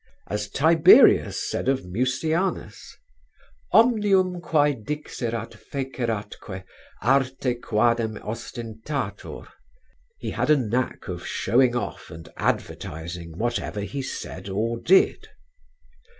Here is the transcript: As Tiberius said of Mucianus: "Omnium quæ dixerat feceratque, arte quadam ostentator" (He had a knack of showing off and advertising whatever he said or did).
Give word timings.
As 0.25 0.49
Tiberius 0.49 1.47
said 1.47 1.69
of 1.69 1.85
Mucianus: 1.85 2.97
"Omnium 3.71 4.41
quæ 4.41 4.83
dixerat 4.83 5.51
feceratque, 5.53 6.63
arte 7.03 7.53
quadam 7.53 8.15
ostentator" 8.17 9.47
(He 10.17 10.31
had 10.31 10.49
a 10.49 10.57
knack 10.57 11.07
of 11.07 11.27
showing 11.27 11.75
off 11.75 12.09
and 12.09 12.29
advertising 12.35 13.37
whatever 13.37 13.81
he 13.81 14.01
said 14.01 14.49
or 14.49 14.79
did). 14.79 15.29